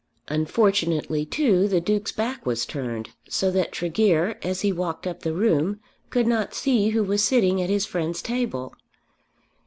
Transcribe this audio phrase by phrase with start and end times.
[0.29, 5.31] Unfortunately too the Duke's back was turned, so that Tregear, as he walked up the
[5.31, 8.73] room, could not see who was sitting at his friend's table.